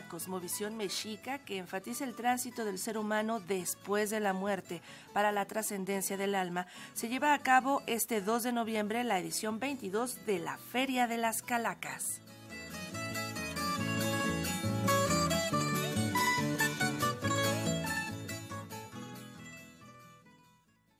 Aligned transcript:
cosmovisión 0.00 0.76
mexica 0.76 1.38
que 1.38 1.58
enfatiza 1.58 2.04
el 2.04 2.14
tránsito 2.14 2.64
del 2.64 2.78
ser 2.78 2.96
humano 2.96 3.40
después 3.40 4.08
de 4.08 4.20
la 4.20 4.32
muerte 4.32 4.80
para 5.12 5.32
la 5.32 5.44
trascendencia 5.44 6.16
del 6.16 6.34
alma, 6.34 6.66
se 6.94 7.08
lleva 7.08 7.34
a 7.34 7.38
cabo 7.38 7.82
este 7.86 8.22
2 8.22 8.44
de 8.44 8.52
noviembre 8.52 9.04
la 9.04 9.18
edición 9.18 9.60
22 9.60 10.24
de 10.24 10.38
la 10.38 10.56
Feria 10.56 11.06
de 11.06 11.18
las 11.18 11.42
Calacas. 11.42 12.22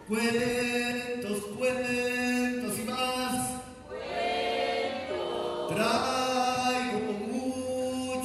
Cuentos, 0.06 1.44
cuentos 1.56 2.78
y 2.78 2.84
más. 2.84 3.62
Cuentos. 3.88 6.21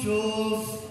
Muchos. 0.08 0.87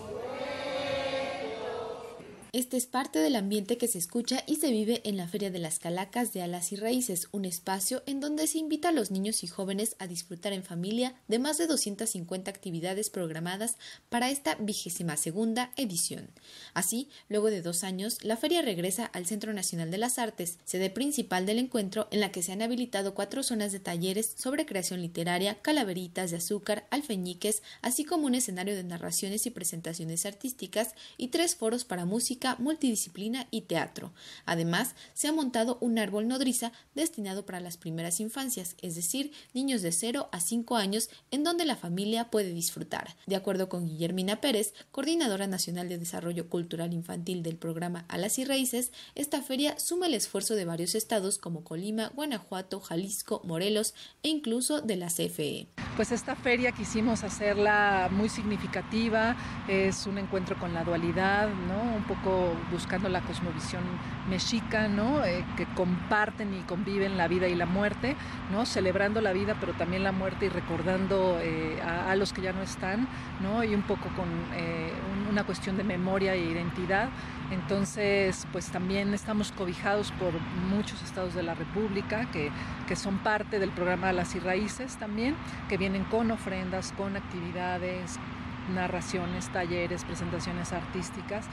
Este 2.54 2.78
es 2.78 2.86
parte 2.86 3.20
del 3.20 3.36
ambiente 3.36 3.78
que 3.78 3.90
se 3.90 3.98
escucha 3.98 4.42
y 4.48 4.56
se 4.56 4.72
vive 4.72 5.02
en 5.04 5.18
la 5.18 5.28
Feria 5.28 5.52
de 5.52 5.60
las 5.60 5.80
Calacas 5.80 6.32
de 6.32 6.42
Alas 6.42 6.72
y 6.72 6.78
Raíces, 6.78 7.28
un 7.34 7.44
espacio 7.44 8.04
en 8.06 8.22
donde 8.22 8.48
se 8.48 8.58
invita 8.58 8.90
a 8.90 8.94
los 8.94 9.12
niños 9.12 9.44
y 9.44 9.48
jóvenes 9.48 9.98
a 10.00 10.08
disfrutar 10.08 10.54
en 10.54 10.64
familia 10.64 11.14
de 11.28 11.40
más 11.40 11.58
de 11.58 11.68
250 11.68 12.50
actividades 12.50 13.10
programadas 13.10 13.76
para 14.08 14.30
esta 14.32 14.56
vigésima 14.56 15.18
segunda 15.18 15.74
edición. 15.76 16.30
Así, 16.74 17.10
luego 17.28 17.48
de 17.48 17.62
dos 17.62 17.84
años, 17.84 18.24
la 18.24 18.38
feria 18.38 18.62
regresa 18.62 19.06
al 19.06 19.26
Centro 19.26 19.52
Nacional 19.52 19.92
de 19.92 19.98
las 19.98 20.18
Artes, 20.18 20.58
sede 20.64 20.90
principal 20.90 21.46
del 21.46 21.60
encuentro 21.60 22.08
en 22.12 22.22
la 22.22 22.32
que 22.32 22.44
se 22.44 22.54
han 22.54 22.62
habilitado 22.62 23.14
cuatro 23.14 23.44
zonas 23.44 23.74
de 23.74 23.82
talleres 23.82 24.34
sobre 24.38 24.66
creación 24.66 25.02
literaria, 25.02 25.62
calaveritas 25.62 26.32
de 26.32 26.38
azúcar, 26.38 26.88
alfeñiques, 26.92 27.62
así 27.82 28.06
como 28.06 28.26
un 28.26 28.36
escenario 28.36 28.76
de 28.76 28.86
narraciones 28.86 29.46
y 29.46 29.50
presentaciones 29.50 30.26
artísticas 30.26 30.94
y 31.18 31.28
tres 31.28 31.56
foros 31.56 31.84
para 31.84 32.06
música 32.06 32.37
multidisciplina 32.60 33.48
y 33.52 33.62
teatro. 33.62 34.14
Además, 34.46 34.96
se 35.14 35.28
ha 35.28 35.32
montado 35.32 35.78
un 35.82 36.00
árbol 36.00 36.28
nodriza 36.28 36.72
destinado 36.96 37.46
para 37.46 37.60
las 37.60 37.78
primeras 37.78 38.20
infancias, 38.20 38.76
es 38.82 38.96
decir, 38.96 39.32
niños 39.54 39.82
de 39.82 39.92
0 39.92 40.30
a 40.32 40.40
5 40.40 40.76
años, 40.76 41.10
en 41.32 41.44
donde 41.44 41.66
la 41.66 41.76
familia 41.76 42.30
puede 42.30 42.54
disfrutar. 42.54 43.16
De 43.26 43.36
acuerdo 43.36 43.70
con 43.70 43.86
Guillermina 43.86 44.42
Pérez, 44.42 44.74
coordinadora 44.92 45.48
nacional 45.48 45.90
de 45.90 45.98
desarrollo 45.98 46.50
cultural 46.50 46.94
infantil 46.94 47.44
del 47.44 47.58
programa 47.58 48.06
Alas 48.08 48.40
y 48.40 48.46
Raíces, 48.46 48.92
esta 49.16 49.42
feria 49.42 49.78
suma 49.80 50.08
el 50.08 50.14
esfuerzo 50.14 50.56
de 50.56 50.66
varios 50.66 50.96
estados 50.96 51.38
como 51.38 51.64
Colima, 51.64 52.12
Guanajuato, 52.16 52.80
Jalisco, 52.80 53.42
Morelos 53.44 53.94
e 54.24 54.30
incluso 54.30 54.82
de 54.82 54.96
la 54.96 55.08
CFE. 55.08 55.68
Pues 55.96 56.12
esta 56.12 56.36
feria 56.36 56.72
quisimos 56.72 57.24
hacerla 57.24 58.10
muy 58.12 58.30
significativa, 58.30 59.36
es 59.68 60.06
un 60.06 60.18
encuentro 60.18 60.58
con 60.60 60.74
la 60.74 60.84
dualidad, 60.84 61.50
¿no? 61.50 61.96
Un 61.96 62.04
poco 62.06 62.27
buscando 62.72 63.10
la 63.10 63.22
cosmovisión 63.22 63.84
mexica, 64.30 64.88
¿no? 64.88 65.24
Eh, 65.24 65.46
que 65.56 65.66
comparten 65.66 66.54
y 66.54 66.62
conviven 66.62 67.18
la 67.18 67.28
vida 67.28 67.48
y 67.48 67.56
la 67.56 67.66
muerte, 67.66 68.16
¿no? 68.52 68.66
celebrando 68.66 69.22
la 69.22 69.34
vida 69.34 69.56
pero 69.60 69.74
también 69.74 70.04
la 70.04 70.12
muerte 70.12 70.48
y 70.48 70.50
recordando 70.50 71.40
eh, 71.42 71.82
a, 71.82 72.16
los 72.16 72.34
que 72.34 72.42
ya 72.42 72.54
no 72.54 72.62
están, 72.62 73.08
¿no? 73.42 73.64
y 73.64 73.74
un 73.74 73.84
poco 73.84 74.10
con 74.16 74.28
eh, 74.56 74.92
una 75.30 75.44
cuestión 75.44 75.78
de 75.78 75.84
memoria 75.84 76.34
e 76.34 76.40
identidad. 76.40 77.10
Entonces, 77.52 78.46
pues 78.52 78.68
también 78.70 79.14
estamos 79.14 79.52
cobijados 79.52 80.12
por 80.14 80.34
muchos 80.70 81.02
estados 81.02 81.34
de 81.34 81.44
la 81.44 81.54
República 81.54 82.26
que, 82.32 82.52
que 82.88 82.96
son 82.96 83.20
parte 83.20 83.60
del 83.60 83.70
programa 83.70 84.12
Las 84.12 84.36
y 84.36 84.40
Raíces 84.40 84.98
también, 84.98 85.36
que 85.70 85.78
vienen 85.78 86.04
con 86.06 86.30
ofrendas, 86.32 86.94
con 86.98 87.16
actividades, 87.16 88.20
narraciones, 88.70 89.50
talleres, 89.50 90.04
presentaciones 90.04 90.74
artísticas 90.74 91.46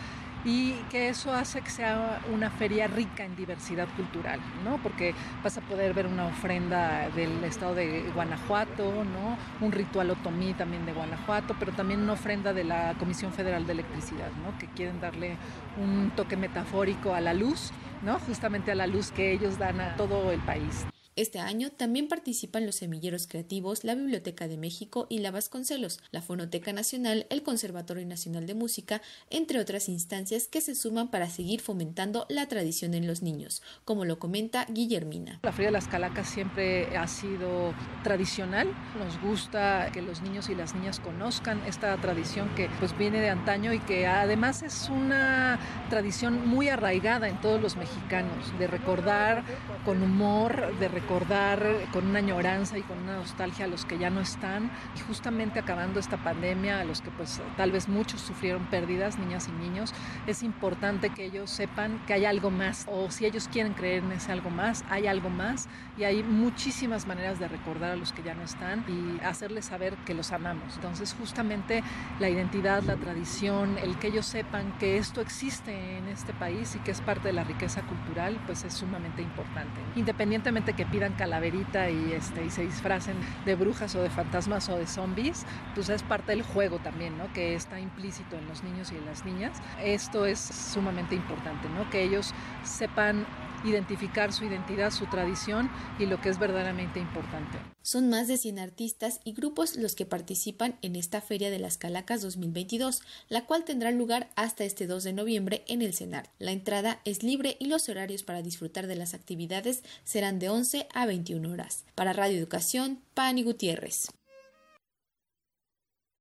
y 0.45 0.75
que 0.91 1.09
eso 1.09 1.33
hace 1.33 1.63
que 1.63 1.71
sea 1.71 2.21
una 2.33 2.51
feria 2.51 2.87
rica 2.87 3.25
en 3.25 3.35
diversidad 3.35 3.89
cultural, 3.97 4.41
¿no? 4.63 4.77
Porque 4.79 5.15
vas 5.43 5.57
a 5.57 5.63
poder 5.63 5.95
ver 5.95 6.07
una 6.07 6.27
ofrenda 6.27 7.09
del 7.11 7.43
estado 7.45 7.75
de 7.75 8.03
Guanajuato, 8.15 9.05
¿no? 9.05 9.39
Un 9.65 9.73
ritual 9.73 10.11
otomí 10.11 10.53
también 10.53 10.85
de 10.85 10.93
Guanajuato, 10.93 11.57
pero 11.59 11.73
también 11.73 12.03
una 12.03 12.13
ofrenda 12.13 12.53
de 12.53 12.65
la 12.65 12.95
Comisión 12.99 13.33
Federal 13.33 13.67
de 13.67 13.73
Electricidad, 13.73 14.31
¿no? 14.45 14.57
Que 14.59 14.67
quieren 14.69 15.01
darle 15.01 15.37
un 15.83 16.11
toque 16.15 16.37
metafórico 16.37 17.15
a 17.15 17.21
la 17.21 17.33
luz, 17.33 17.73
¿no? 18.03 18.19
Justamente 18.19 18.71
a 18.71 18.75
la 18.75 18.87
luz 18.87 19.13
que 19.13 19.33
ellos 19.33 19.59
dan 19.59 19.81
a 19.81 19.97
todo 19.97 20.31
el 20.31 20.41
país. 20.41 20.87
Este 21.17 21.39
año 21.39 21.71
también 21.71 22.09
participan 22.09 22.67
los 22.67 22.75
semilleros 22.75 23.29
creativos, 23.29 23.85
la 23.85 23.95
Biblioteca 23.95 24.49
de 24.49 24.57
México 24.57 25.07
y 25.09 25.21
la 25.21 25.31
Vasconcelos, 25.31 26.01
la 26.11 26.23
Fonoteca 26.23 26.73
Nacional, 26.73 27.29
el 27.31 27.45
Conservatorio 27.45 28.05
Nacional 28.05 28.49
de 28.49 28.55
Música, 28.55 29.01
entre 29.31 29.61
otras 29.61 29.89
instancias 29.89 30.49
que 30.49 30.61
se 30.61 30.75
suman 30.75 31.13
para 31.13 31.31
seguir 31.31 31.61
fomentando 31.61 32.27
la 32.29 32.49
tradición 32.49 32.95
en 32.95 33.07
los 33.07 33.23
niños, 33.23 33.63
como 33.85 34.05
lo 34.05 34.19
comenta 34.19 34.67
Guillermina. 34.69 35.39
La 35.45 35.53
Feria 35.53 35.69
de 35.69 35.75
las 35.75 35.87
Calacas 35.87 36.29
siempre 36.29 36.97
ha 36.97 37.07
sido 37.07 37.75
tradicional, 38.03 38.67
nos 38.99 39.21
gusta 39.21 39.91
que 39.93 40.03
los 40.03 40.21
niños 40.21 40.49
y 40.49 40.57
las 40.57 40.75
niñas 40.75 40.99
conozcan 40.99 41.63
esta 41.65 41.97
tradición 42.01 42.53
que 42.57 42.69
pues 42.81 42.99
viene 42.99 43.21
de 43.21 43.31
antaño 43.31 43.73
y 43.73 43.79
que 43.79 44.09
además 44.09 44.65
es 44.65 44.89
una 44.89 45.61
tradición 45.91 46.45
muy 46.49 46.71
arraigada 46.71 47.29
en 47.29 47.41
todos 47.41 47.63
los 47.63 47.77
mexicanos, 47.77 48.59
de 48.59 48.67
recordar 48.67 49.45
con 49.85 50.03
humor, 50.03 50.77
de 50.81 50.89
recordar 50.89 51.04
recordar 51.05 51.63
con 51.93 52.07
una 52.09 52.21
añoranza 52.21 52.79
y 52.79 52.83
con 52.83 52.99
una 52.99 53.17
nostalgia 53.17 53.67
a 53.67 53.69
los 53.69 53.85
que 53.85 53.99
ya 53.99 54.09
no 54.09 54.23
están 54.23 54.71
y 54.97 55.01
justamente 55.01 55.59
acabando 55.59 56.01
esta 56.01 56.17
pandemia, 56.17 56.81
a 56.81 56.85
los 56.85 57.03
que 57.03 57.11
pues 57.11 57.43
tal 57.59 57.73
vez 57.73 57.89
muchos 57.89 58.23
sufrieron 58.23 58.65
pérdidas, 58.67 59.19
niñas 59.19 59.49
y 59.49 59.53
niños, 59.53 59.93
es 60.27 60.43
importante 60.43 61.11
que 61.11 61.27
ellos 61.27 61.51
sepan 61.51 62.01
que 62.07 62.15
hay 62.15 62.25
algo 62.25 62.51
más 62.51 62.87
o 62.89 63.11
si 63.11 63.27
ellos 63.27 63.49
quieren 63.53 63.75
creer 63.75 64.03
en 64.03 64.13
ese 64.13 64.33
algo 64.33 64.49
más, 64.49 64.83
hay 64.89 65.07
algo 65.07 65.29
más 65.29 65.69
y 65.99 66.05
hay 66.05 66.23
muchísimas 66.23 67.07
maneras 67.07 67.39
de 67.39 67.49
recordar 67.49 67.91
a 67.93 67.97
los 67.97 68.15
que 68.15 68.23
ya 68.23 68.35
no 68.35 68.43
están 68.43 68.83
y 68.89 69.23
hacerles 69.23 69.67
saber 69.67 69.97
que 70.07 70.15
los 70.15 70.33
amamos. 70.33 70.77
Entonces 70.77 71.15
justamente 71.19 71.83
la 72.19 72.31
identidad, 72.31 72.83
la 72.83 72.97
tradición, 72.97 73.77
el 73.77 73.99
que 73.99 74.07
ellos 74.07 74.25
sepan 74.25 74.73
que 74.79 74.97
esto 74.97 75.21
existe 75.21 75.99
en 75.99 76.09
este 76.09 76.33
país 76.33 76.75
y 76.77 76.79
que 76.79 76.93
es 76.93 77.03
parte 77.03 77.29
de 77.29 77.35
la 77.35 77.45
riqueza 77.45 77.83
cultural, 77.83 78.41
pues 78.47 78.65
es 78.65 78.73
sumamente 78.73 79.21
importante. 79.21 79.83
Independientemente 79.97 80.73
que 80.73 80.87
pidan 80.95 81.15
calaverita 81.15 81.91
y, 81.91 82.13
este, 82.13 82.45
y 82.45 82.51
se 82.51 82.63
disfracen 82.63 83.17
de 83.45 83.57
brujas 83.57 83.97
o 83.97 84.03
de 84.03 84.11
fantasmas 84.11 84.69
o 84.69 84.77
de 84.79 84.87
zombies, 84.87 85.45
pues 85.75 85.89
es 85.89 86.05
parte 86.05 86.31
del 86.31 86.43
juego 86.43 86.79
también, 86.79 87.19
¿no? 87.19 87.33
Que 87.33 87.57
está 87.57 87.81
implícito 87.81 88.37
en 88.37 88.47
los 88.47 88.63
niños 88.63 88.93
y 88.93 88.97
en 88.97 89.05
las 89.05 89.25
niñas. 89.25 89.61
Esto 89.83 90.25
es 90.25 90.39
sumamente 90.39 91.17
importante, 91.17 91.69
¿no? 91.69 91.91
Que 91.91 92.05
ellos 92.05 92.33
sepan 92.63 93.27
identificar 93.65 94.33
su 94.33 94.45
identidad, 94.45 94.91
su 94.91 95.07
tradición 95.07 95.71
y 95.99 96.07
lo 96.07 96.21
que 96.21 96.29
es 96.29 96.39
verdaderamente 96.39 97.01
importante. 97.01 97.59
Son 97.83 98.09
más 98.09 98.29
de 98.29 98.37
100 98.37 98.59
artistas 98.59 99.21
y 99.25 99.33
grupos 99.33 99.77
los 99.77 99.95
que 99.95 100.07
participan 100.07 100.77
en 100.83 100.97
esta 100.97 101.21
Feria 101.21 101.51
de 101.51 101.59
las 101.59 101.77
Calacas 101.77 102.23
2022, 102.23 103.03
la 103.29 103.45
cual 103.45 103.65
tendrá 103.65 103.91
lugar 103.91 104.31
hasta 104.37 104.65
este 104.65 104.87
2 104.87 105.05
de 105.05 105.13
noviembre 105.13 105.65
en 105.67 105.83
el 105.83 105.95
CENAR. 105.95 106.31
La 106.39 106.53
entrada 106.53 107.01
es 107.05 107.23
libre 107.23 107.57
y 107.59 107.67
los 107.67 107.89
horarios 107.89 108.23
para 108.23 108.43
disfrutar 108.43 108.87
de 108.87 108.97
las 108.97 109.15
actividades 109.15 109.83
serán 110.05 110.39
de 110.39 110.49
11 110.49 110.89
a 110.95 111.07
21 111.07 111.51
horas. 111.51 111.85
Para 111.95 112.13
Radio 112.13 112.39
Educación, 112.39 113.01
Pani 113.15 113.43
Gutiérrez. 113.43 114.09